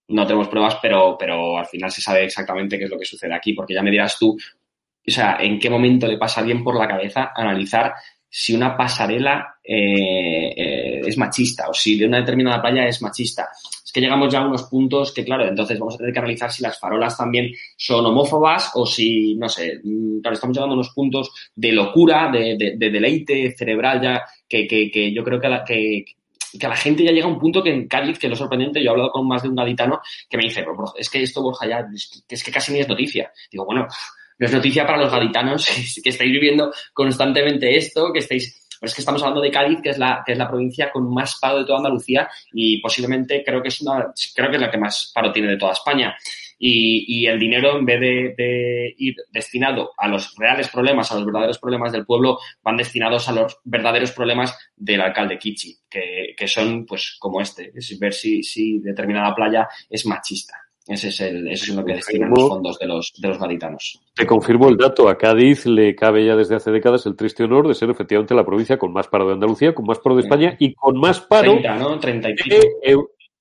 [0.08, 3.34] no tenemos pruebas, pero, pero al final se sabe exactamente qué es lo que sucede
[3.34, 4.36] aquí, porque ya me dirás tú
[5.08, 7.93] o sea, en qué momento le pasa bien por la cabeza analizar
[8.34, 13.50] si una pasarela eh, eh, es machista o si de una determinada playa es machista.
[13.84, 16.50] Es que llegamos ya a unos puntos que, claro, entonces vamos a tener que analizar
[16.50, 20.78] si las farolas también son homófobas o si, no sé, mm, claro, estamos llegando a
[20.78, 25.50] unos puntos de locura, de, de, deleite cerebral ya, que, que, que yo creo que,
[25.50, 26.06] la, que,
[26.58, 28.38] que a la gente ya llega a un punto que en Cádiz, que es lo
[28.38, 30.65] sorprendente, yo he hablado con más de un gaditano que me dice,
[30.98, 31.86] es que esto, Borja, ya,
[32.30, 33.30] es que casi ni es noticia.
[33.52, 33.88] Digo, bueno,
[34.41, 35.67] no es noticia para los gaditanos
[36.04, 39.99] que, estáis viviendo constantemente esto, que estáis es que estamos hablando de Cádiz, que es
[39.99, 43.67] la, que es la provincia con más paro de toda Andalucía y posiblemente creo que
[43.67, 46.17] es una, creo que es la que más paro tiene de toda España.
[46.58, 51.15] Y, y el dinero, en vez de, de, ir destinado a los reales problemas, a
[51.15, 56.34] los verdaderos problemas del pueblo, van destinados a los verdaderos problemas del alcalde Kichi, que,
[56.36, 60.56] que son, pues, como este, es ver si, si determinada playa es machista.
[60.91, 63.97] Ese es, el, eso es lo que destinan los fondos de los, de los gaditanos.
[64.13, 65.08] Te confirmo el dato.
[65.08, 68.45] A Cádiz le cabe ya desde hace décadas el triste honor de ser efectivamente la
[68.45, 71.54] provincia con más paro de Andalucía, con más paro de España y con más paro
[71.54, 71.97] 30, ¿no?
[71.97, 72.34] 30 y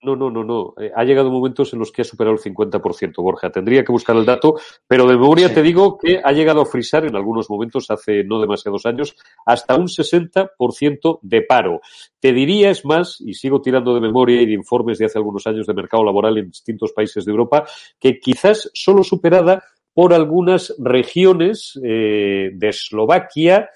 [0.03, 0.75] no, no, no, no.
[0.81, 3.51] Eh, ha llegado momentos en los que ha superado el 50%, Borja.
[3.51, 7.05] Tendría que buscar el dato, pero de memoria te digo que ha llegado a frisar
[7.05, 11.81] en algunos momentos, hace no demasiados años, hasta un 60% de paro.
[12.19, 15.47] Te diría, es más, y sigo tirando de memoria y de informes de hace algunos
[15.47, 17.67] años de mercado laboral en distintos países de Europa,
[17.99, 23.69] que quizás solo superada por algunas regiones eh, de Eslovaquia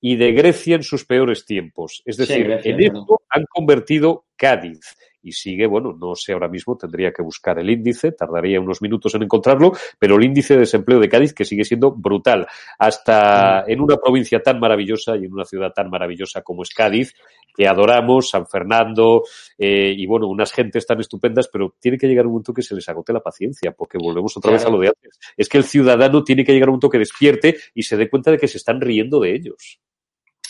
[0.00, 2.02] y de Grecia en sus peores tiempos.
[2.04, 4.80] Es decir, en esto han convertido Cádiz
[5.22, 9.14] y sigue, bueno, no sé ahora mismo, tendría que buscar el índice, tardaría unos minutos
[9.14, 12.46] en encontrarlo, pero el índice de desempleo de Cádiz que sigue siendo brutal.
[12.78, 13.70] Hasta mm.
[13.70, 17.14] en una provincia tan maravillosa y en una ciudad tan maravillosa como es Cádiz,
[17.54, 19.22] que adoramos, San Fernando,
[19.58, 22.74] eh, y bueno, unas gentes tan estupendas, pero tiene que llegar un momento que se
[22.74, 25.18] les agote la paciencia, porque volvemos otra vez a lo de antes.
[25.36, 28.08] Es que el ciudadano tiene que llegar a un momento que despierte y se dé
[28.08, 29.80] cuenta de que se están riendo de ellos.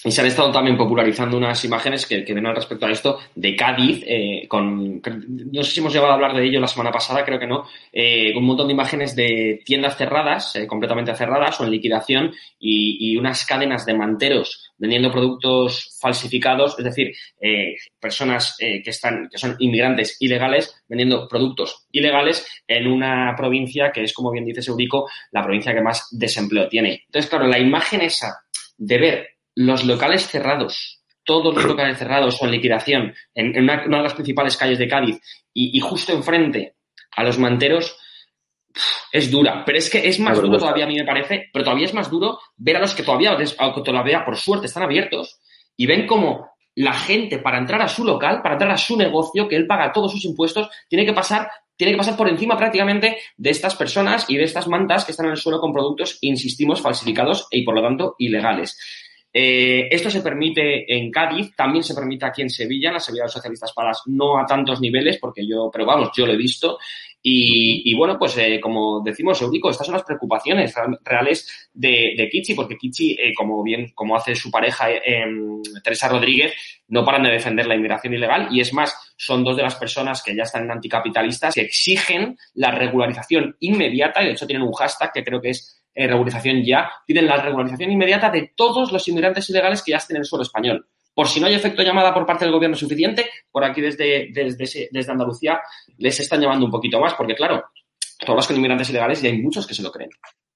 [0.04, 3.20] Y se han estado también popularizando unas imágenes que, que ven al respecto a esto
[3.34, 6.90] de Cádiz, eh, con, no sé si hemos llegado a hablar de ello la semana
[6.90, 11.60] pasada, creo que no, eh, un montón de imágenes de tiendas cerradas, eh, completamente cerradas
[11.60, 17.76] o en liquidación y, y, unas cadenas de manteros vendiendo productos falsificados, es decir, eh,
[18.00, 24.12] personas que, están, que son inmigrantes ilegales vendiendo productos ilegales en una provincia que es,
[24.12, 27.04] como bien dice Eurico, la provincia que más desempleo tiene.
[27.06, 28.42] Entonces, claro, la imagen esa
[28.76, 33.84] de ver los locales cerrados, todos los locales cerrados o en liquidación en, en una,
[33.86, 35.20] una, de las principales calles de Cádiz
[35.52, 36.76] y, y, justo enfrente
[37.16, 37.96] a los manteros,
[39.12, 39.64] es dura.
[39.64, 42.10] Pero es que es más duro todavía, a mí me parece, pero todavía es más
[42.10, 45.40] duro ver a los que todavía, aunque todavía por suerte están abiertos
[45.76, 49.46] y ven como la gente para entrar a su local, para entrar a su negocio,
[49.46, 53.18] que él paga todos sus impuestos, tiene que pasar tiene que pasar por encima prácticamente
[53.36, 56.80] de estas personas y de estas mantas que están en el suelo con productos, insistimos,
[56.80, 58.78] falsificados y por lo tanto ilegales.
[59.32, 63.22] Eh, esto se permite en Cádiz, también se permite aquí en Sevilla, en la Sevilla
[63.22, 66.36] de los Socialistas Palas, no a tantos niveles, porque yo, pero vamos, yo lo he
[66.36, 66.78] visto.
[67.24, 72.54] Y, bueno, pues eh, como decimos, Eurico, estas son las preocupaciones reales de, de Kichi,
[72.54, 75.24] porque Kichi, eh, como bien, como hace su pareja eh,
[75.84, 76.52] Teresa Rodríguez,
[76.88, 78.48] no paran de defender la inmigración ilegal.
[78.50, 82.72] Y es más, son dos de las personas que ya están anticapitalistas que exigen la
[82.72, 84.20] regularización inmediata.
[84.22, 87.37] Y de hecho tienen un hashtag que creo que es eh, regularización ya, piden la
[87.37, 90.87] regularización inmediata de todos los inmigrantes ilegales que ya estén en el suelo español.
[91.14, 94.88] Por si no hay efecto llamada por parte del gobierno suficiente, por aquí desde, desde,
[94.90, 95.61] desde Andalucía
[95.98, 97.62] les están llamando un poquito más, porque claro,
[98.26, 100.11] hablas con inmigrantes ilegales y hay muchos que se lo creen.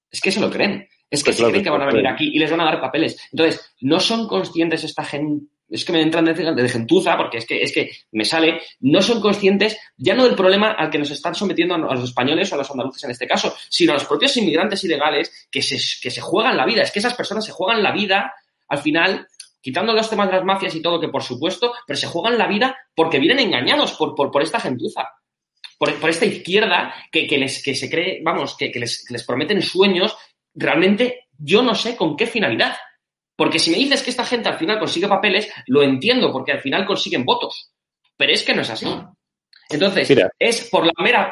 [0.09, 0.87] Es que se lo creen.
[1.09, 3.17] Es que se creen que van a venir aquí y les van a dar papeles.
[3.31, 7.45] Entonces, no son conscientes esta gente es que me entran de, de, gentuza, porque es
[7.45, 11.11] que, es que me sale, no son conscientes ya no del problema al que nos
[11.11, 14.05] están sometiendo a los españoles o a los andaluces en este caso, sino a los
[14.05, 16.83] propios inmigrantes ilegales que se, que se juegan la vida.
[16.83, 18.33] Es que esas personas se juegan la vida
[18.69, 19.27] al final
[19.61, 22.47] quitando los temas de las mafias y todo, que por supuesto, pero se juegan la
[22.47, 25.09] vida porque vienen engañados por, por, por esta gentuza.
[25.77, 29.13] Por, por, esta izquierda que, que, les, que se cree, vamos, que, que, les, que
[29.13, 30.15] les prometen sueños,
[30.57, 32.75] realmente yo no sé con qué finalidad.
[33.35, 36.59] Porque si me dices que esta gente al final consigue papeles, lo entiendo, porque al
[36.59, 37.71] final consiguen votos.
[38.17, 38.87] Pero es que no es así.
[39.69, 40.29] Entonces, Mira.
[40.39, 41.31] es por la mera.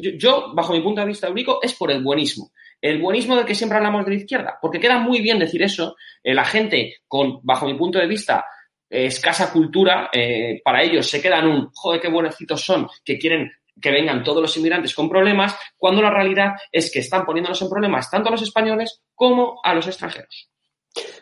[0.00, 2.50] Yo, yo, bajo mi punto de vista, Eurico, es por el buenismo.
[2.80, 4.58] El buenismo del que siempre hablamos de la izquierda.
[4.60, 5.96] Porque queda muy bien decir eso.
[6.22, 8.44] Eh, la gente con, bajo mi punto de vista,
[8.90, 13.50] eh, escasa cultura, eh, para ellos se quedan un, joder, qué buenecitos son, que quieren
[13.80, 17.70] que vengan todos los inmigrantes con problemas, cuando la realidad es que están poniéndonos en
[17.70, 20.51] problemas tanto a los españoles como a los extranjeros.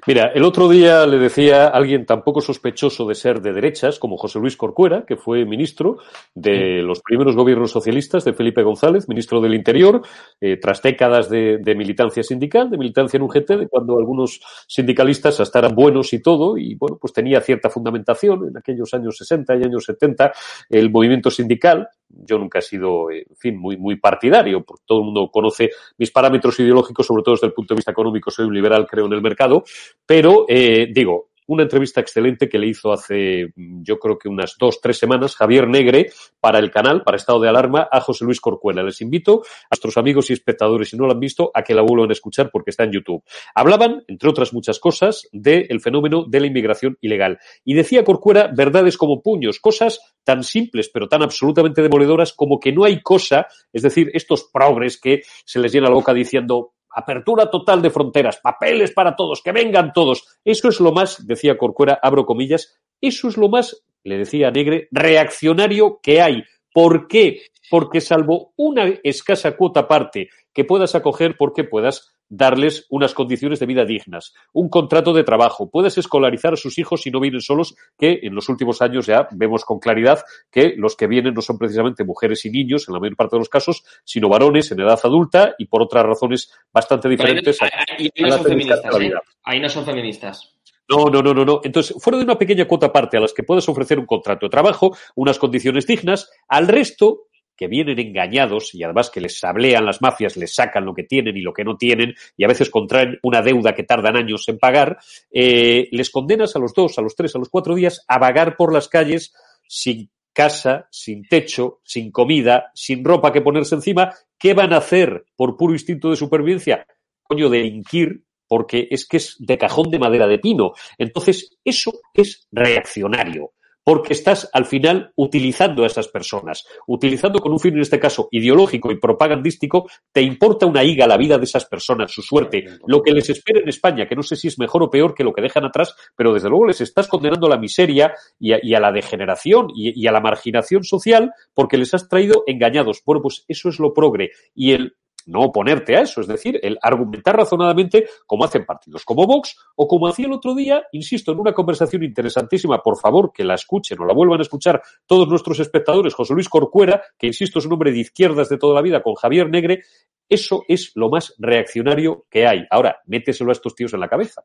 [0.06, 3.98] Mira, el otro día le decía a alguien tan poco sospechoso de ser de derechas
[3.98, 5.98] como José Luis Corcuera, que fue ministro
[6.34, 10.02] de los primeros gobiernos socialistas de Felipe González, ministro del Interior,
[10.40, 15.38] eh, tras décadas de, de, militancia sindical, de militancia en UGT, de cuando algunos sindicalistas
[15.38, 19.56] hasta eran buenos y todo, y bueno, pues tenía cierta fundamentación en aquellos años 60
[19.56, 20.32] y años 70
[20.70, 25.04] el movimiento sindical, yo nunca he sido, en fin, muy, muy partidario, porque todo el
[25.06, 28.54] mundo conoce mis parámetros ideológicos, sobre todo desde el punto de vista económico, soy un
[28.54, 29.59] liberal, creo en el mercado,
[30.06, 34.80] pero eh, digo, una entrevista excelente que le hizo hace, yo creo que unas dos,
[34.80, 38.84] tres semanas, Javier Negre, para el canal, para Estado de Alarma, a José Luis Corcuena.
[38.84, 41.82] Les invito a nuestros amigos y espectadores, si no lo han visto, a que la
[41.82, 43.24] vuelvan a escuchar porque está en YouTube.
[43.52, 47.40] Hablaban, entre otras muchas cosas, del de fenómeno de la inmigración ilegal.
[47.64, 52.70] Y decía Corcuera verdades como puños, cosas tan simples pero tan absolutamente demoledoras como que
[52.70, 57.50] no hay cosa, es decir, estos progres que se les llena la boca diciendo apertura
[57.50, 60.38] total de fronteras, papeles para todos, que vengan todos.
[60.44, 64.88] Eso es lo más, decía Corcuera, abro comillas, eso es lo más, le decía Negre,
[64.90, 66.44] reaccionario que hay.
[66.72, 67.42] ¿Por qué?
[67.70, 73.66] Porque salvo una escasa cuota parte que puedas acoger porque puedas darles unas condiciones de
[73.66, 77.74] vida dignas, un contrato de trabajo, puedes escolarizar a sus hijos si no vienen solos,
[77.98, 81.58] que en los últimos años ya vemos con claridad que los que vienen no son
[81.58, 84.98] precisamente mujeres y niños, en la mayor parte de los casos, sino varones en edad
[85.02, 87.60] adulta y por otras razones bastante diferentes.
[87.60, 89.12] Ahí, ahí, ahí no son feministas, ¿eh?
[89.44, 90.56] ahí no son feministas.
[90.88, 91.60] No, no, no, no, no.
[91.62, 94.50] Entonces, fuera de una pequeña cuota parte a las que puedes ofrecer un contrato de
[94.50, 97.28] trabajo, unas condiciones dignas, al resto
[97.60, 101.36] que vienen engañados y además que les sablean las mafias, les sacan lo que tienen
[101.36, 104.58] y lo que no tienen y a veces contraen una deuda que tardan años en
[104.58, 104.96] pagar,
[105.30, 108.56] eh, les condenas a los dos, a los tres, a los cuatro días a vagar
[108.56, 109.34] por las calles
[109.68, 114.10] sin casa, sin techo, sin comida, sin ropa que ponerse encima.
[114.38, 116.86] ¿Qué van a hacer por puro instinto de supervivencia?
[117.22, 120.72] Coño, delinquir, porque es que es de cajón de madera de pino.
[120.96, 123.52] Entonces, eso es reaccionario
[123.84, 128.28] porque estás al final utilizando a esas personas, utilizando con un fin, en este caso,
[128.30, 133.02] ideológico y propagandístico, te importa una higa la vida de esas personas, su suerte, lo
[133.02, 135.32] que les espera en España, que no sé si es mejor o peor que lo
[135.32, 138.92] que dejan atrás, pero desde luego les estás condenando a la miseria y a, la
[138.92, 143.02] degeneración y, y a la marginación social porque les has traído engañados.
[143.04, 144.30] Bueno, pues eso es lo progre.
[144.54, 144.94] Y el
[145.26, 149.86] no oponerte a eso, es decir, el argumentar razonadamente como hacen partidos como Vox o
[149.86, 154.00] como hacía el otro día, insisto, en una conversación interesantísima, por favor, que la escuchen
[154.00, 157.72] o la vuelvan a escuchar todos nuestros espectadores, José Luis Corcuera, que insisto es un
[157.72, 159.82] hombre de izquierdas de toda la vida, con Javier Negre,
[160.28, 162.64] eso es lo más reaccionario que hay.
[162.70, 164.44] Ahora, méteselo a estos tíos en la cabeza.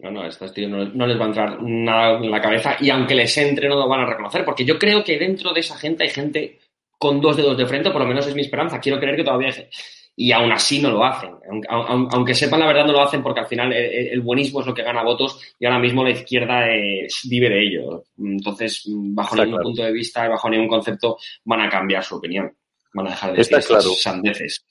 [0.00, 3.16] No, no, estos tíos no, les va a entrar nada en la cabeza y aunque
[3.16, 6.04] les entre no lo van a reconocer, porque yo creo que dentro de esa gente
[6.04, 6.58] hay gente
[6.98, 8.80] con dos dedos de frente, por lo menos es mi esperanza.
[8.80, 9.50] Quiero creer que todavía
[10.20, 11.30] y aún así no lo hacen.
[11.68, 14.82] Aunque, sepan la verdad, no lo hacen porque al final el, buenismo es lo que
[14.82, 16.66] gana votos y ahora mismo la izquierda
[17.24, 18.02] vive de ello.
[18.18, 22.52] Entonces, bajo ningún punto de vista y bajo ningún concepto van a cambiar su opinión.
[22.92, 23.90] Van a dejar de decir Está claro.
[23.94, 24.66] sandeces.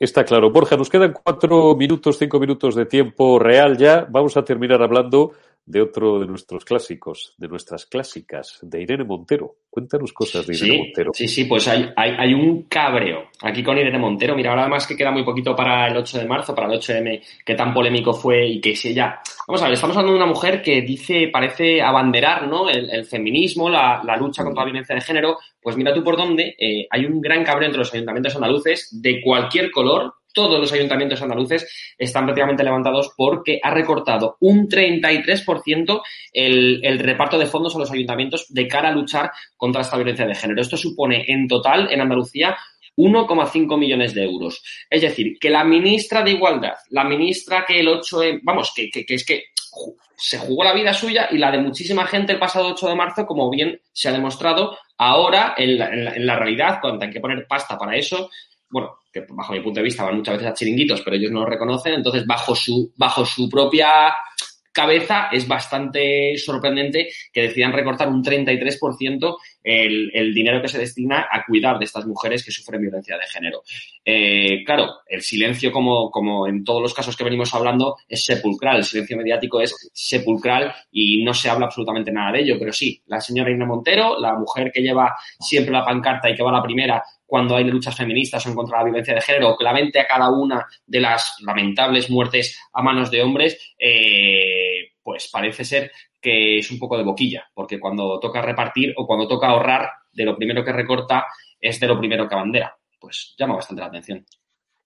[0.00, 0.50] Está claro.
[0.50, 4.04] Borja, nos quedan cuatro minutos, cinco minutos de tiempo real ya.
[4.10, 5.32] Vamos a terminar hablando
[5.66, 9.56] de otro de nuestros clásicos, de nuestras clásicas, de Irene Montero.
[9.68, 11.10] Cuéntanos cosas de Irene Montero.
[11.12, 14.34] Sí, sí, pues hay, hay, un cabreo aquí con Irene Montero.
[14.34, 17.22] Mira, ahora además que queda muy poquito para el 8 de marzo, para el 8M,
[17.44, 19.20] que tan polémico fue y que si ella...
[19.46, 22.68] Vamos a ver, estamos hablando de una mujer que dice, parece abanderar, ¿no?
[22.68, 25.38] El, feminismo, la, lucha contra la violencia de género.
[25.60, 29.20] Pues mira tú por dónde eh, hay un gran cabreo entre los ayuntamientos andaluces de
[29.20, 36.00] cualquier color, todos los ayuntamientos andaluces están prácticamente levantados porque ha recortado un 33%
[36.32, 40.28] el, el reparto de fondos a los ayuntamientos de cara a luchar contra esta violencia
[40.28, 40.62] de género.
[40.62, 42.56] Esto supone en total en Andalucía
[42.96, 44.62] 1,5 millones de euros.
[44.88, 49.04] Es decir, que la ministra de Igualdad, la ministra que el 8, vamos, que, que,
[49.08, 49.46] es que
[50.16, 53.26] se jugó la vida suya y la de muchísima gente el pasado 8 de marzo,
[53.26, 57.44] como bien se ha demostrado, ahora en la, en la realidad, cuando hay que poner
[57.48, 58.30] pasta para eso,
[58.70, 58.98] bueno,
[59.28, 61.94] bajo mi punto de vista van muchas veces a chiringuitos, pero ellos no lo reconocen,
[61.94, 64.12] entonces bajo su, bajo su propia
[64.78, 71.26] cabeza es bastante sorprendente que decidan recortar un 33% el, el dinero que se destina
[71.30, 73.62] a cuidar de estas mujeres que sufren violencia de género.
[74.04, 78.76] Eh, claro, el silencio, como, como en todos los casos que venimos hablando, es sepulcral.
[78.76, 82.56] El silencio mediático es sepulcral y no se habla absolutamente nada de ello.
[82.56, 86.42] Pero sí, la señora Ina Montero, la mujer que lleva siempre la pancarta y que
[86.44, 89.20] va a la primera cuando hay luchas feministas o en contra de la violencia de
[89.20, 95.28] género, que a cada una de las lamentables muertes a manos de hombres, eh, pues
[95.30, 99.48] parece ser que es un poco de boquilla, porque cuando toca repartir o cuando toca
[99.48, 101.26] ahorrar, de lo primero que recorta
[101.60, 102.74] es de lo primero que abandera.
[102.98, 104.24] Pues llama bastante la atención.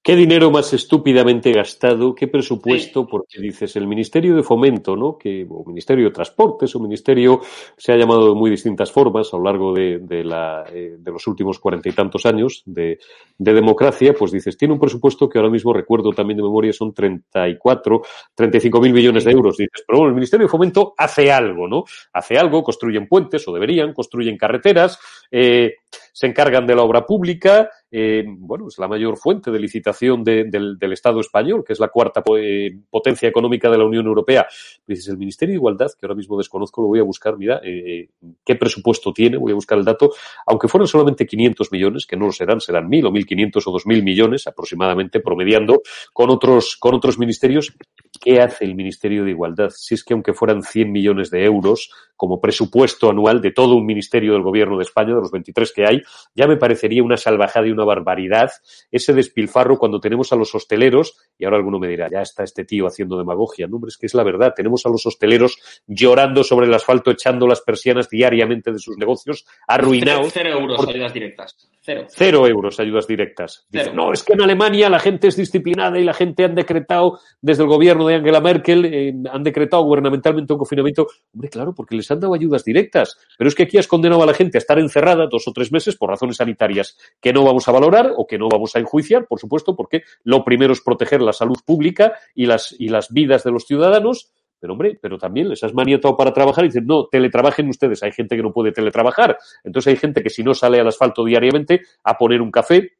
[0.04, 2.12] ¿Qué dinero más estúpidamente gastado?
[2.12, 3.06] ¿Qué presupuesto?
[3.06, 5.16] Porque dices el Ministerio de Fomento, ¿no?
[5.16, 7.40] Que, o Ministerio de Transportes, o Ministerio
[7.76, 11.12] se ha llamado de muy distintas formas a lo largo de, de, la, eh, de
[11.12, 12.98] los últimos cuarenta y tantos años de,
[13.38, 16.92] de, democracia, pues dices, tiene un presupuesto que ahora mismo recuerdo también de memoria son
[16.92, 18.02] 34,
[18.34, 19.56] 35 mil millones de euros.
[19.56, 21.84] Dices, pero bueno, el Ministerio de Fomento hace algo, ¿no?
[22.12, 24.98] Hace algo, construyen puentes, o deberían, construyen carreteras,
[25.32, 25.74] eh,
[26.12, 30.44] se encargan de la obra pública, eh, bueno, es la mayor fuente de licitación de,
[30.44, 34.46] del, del, Estado español, que es la cuarta eh, potencia económica de la Unión Europea.
[34.86, 38.08] Dices, el Ministerio de Igualdad, que ahora mismo desconozco, lo voy a buscar, mira, eh,
[38.44, 40.10] qué presupuesto tiene, voy a buscar el dato,
[40.46, 44.02] aunque fueran solamente 500 millones, que no lo serán, serán 1.000 o 1.500 o 2.000
[44.02, 47.74] millones aproximadamente, promediando con otros, con otros ministerios.
[48.22, 49.70] ¿Qué hace el Ministerio de Igualdad?
[49.74, 53.84] Si es que aunque fueran 100 millones de euros como presupuesto anual de todo un
[53.84, 56.02] ministerio del Gobierno de España, de los 23 que hay,
[56.32, 58.52] ya me parecería una salvajada y una barbaridad
[58.92, 62.64] ese despilfarro cuando tenemos a los hosteleros, y ahora alguno me dirá, ya está este
[62.64, 63.66] tío haciendo demagogia.
[63.66, 64.52] No, hombre, es que es la verdad.
[64.54, 65.58] Tenemos a los hosteleros
[65.88, 70.30] llorando sobre el asfalto, echando las persianas diariamente de sus negocios, arruinados.
[70.32, 70.90] Cero, euros por...
[70.90, 71.56] ayudas directas.
[71.84, 72.06] Cero.
[72.08, 73.66] Cero euros ayudas directas.
[73.68, 77.18] Dice, no, es que en Alemania la gente es disciplinada y la gente han decretado,
[77.40, 81.08] desde el gobierno de Angela Merkel, eh, han decretado gubernamentalmente un confinamiento.
[81.34, 83.18] Hombre, claro, porque les han dado ayudas directas.
[83.36, 85.72] Pero es que aquí has condenado a la gente a estar encerrada dos o tres
[85.72, 89.26] meses por razones sanitarias que no vamos a valorar o que no vamos a enjuiciar,
[89.26, 93.42] por supuesto, porque lo primero es proteger la salud pública y las, y las vidas
[93.42, 94.30] de los ciudadanos
[94.62, 98.00] pero hombre, pero también les has maniatado para trabajar y dicen, no, teletrabajen ustedes.
[98.04, 99.36] Hay gente que no puede teletrabajar.
[99.64, 102.92] Entonces hay gente que si no sale al asfalto diariamente a poner un café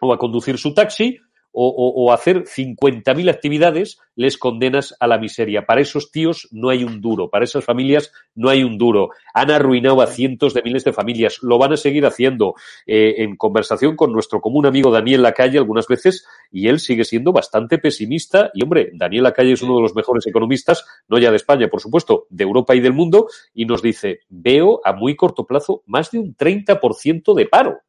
[0.00, 1.18] o a conducir su taxi
[1.52, 5.66] o, hacer 50.000 actividades, les condenas a la miseria.
[5.66, 9.10] Para esos tíos no hay un duro, para esas familias no hay un duro.
[9.34, 12.54] Han arruinado a cientos de miles de familias, lo van a seguir haciendo.
[12.86, 17.32] Eh, en conversación con nuestro común amigo Daniel Lacalle algunas veces, y él sigue siendo
[17.32, 18.50] bastante pesimista.
[18.54, 21.80] Y hombre, Daniel Lacalle es uno de los mejores economistas, no ya de España, por
[21.80, 26.10] supuesto, de Europa y del mundo, y nos dice, veo a muy corto plazo más
[26.10, 27.80] de un 30% de paro.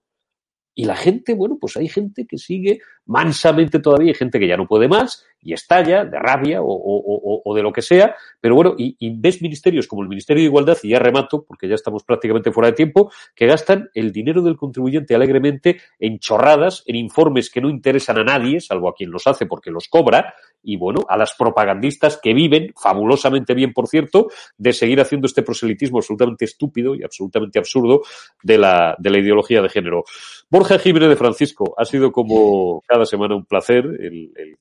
[0.75, 4.57] Y la gente, bueno, pues hay gente que sigue mansamente todavía, hay gente que ya
[4.57, 8.95] no puede más y estalla de rabia o, de lo que sea, pero bueno, y,
[9.19, 12.69] ves ministerios como el Ministerio de Igualdad, y ya remato, porque ya estamos prácticamente fuera
[12.69, 17.69] de tiempo, que gastan el dinero del contribuyente alegremente en chorradas, en informes que no
[17.69, 21.33] interesan a nadie, salvo a quien los hace porque los cobra, y bueno, a las
[21.35, 24.27] propagandistas que viven, fabulosamente bien, por cierto,
[24.57, 28.01] de seguir haciendo este proselitismo absolutamente estúpido y absolutamente absurdo
[28.43, 30.03] de la, de la ideología de género.
[30.49, 34.57] Borja Jiménez de Francisco, ha sido como cada semana un placer el, el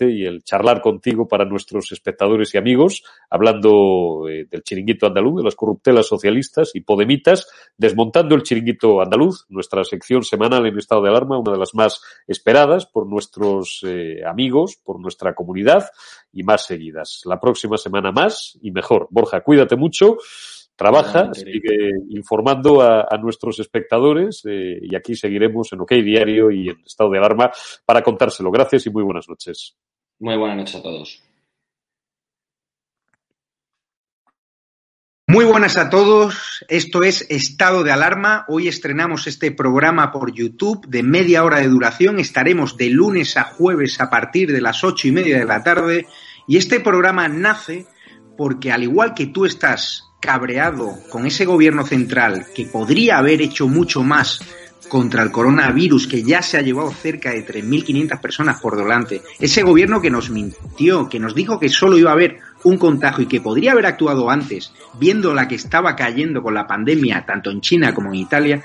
[0.00, 5.44] y el charlar contigo para nuestros espectadores y amigos, hablando eh, del chiringuito andaluz, de
[5.44, 11.10] las corruptelas socialistas y podemitas, desmontando el chiringuito andaluz, nuestra sección semanal en estado de
[11.10, 15.88] alarma, una de las más esperadas por nuestros eh, amigos, por nuestra comunidad
[16.32, 17.22] y más seguidas.
[17.24, 19.08] La próxima semana más y mejor.
[19.10, 20.18] Borja, cuídate mucho
[20.78, 26.78] trabaja, sigue informando a, nuestros espectadores eh, y aquí seguiremos en OK Diario y en
[26.86, 27.50] estado de alarma
[27.84, 28.52] para contárselo.
[28.52, 29.76] Gracias y muy buenas noches.
[30.20, 31.22] Muy buenas noches a todos.
[35.26, 38.46] Muy buenas a todos, esto es Estado de Alarma.
[38.48, 42.18] Hoy estrenamos este programa por YouTube de media hora de duración.
[42.18, 46.06] Estaremos de lunes a jueves a partir de las ocho y media de la tarde.
[46.46, 47.86] Y este programa nace
[48.38, 53.68] porque al igual que tú estás cabreado con ese gobierno central que podría haber hecho
[53.68, 54.40] mucho más
[54.88, 59.62] contra el coronavirus que ya se ha llevado cerca de 3.500 personas por delante, ese
[59.62, 63.28] gobierno que nos mintió, que nos dijo que solo iba a haber un contagio y
[63.28, 67.60] que podría haber actuado antes, viendo la que estaba cayendo con la pandemia tanto en
[67.60, 68.64] China como en Italia,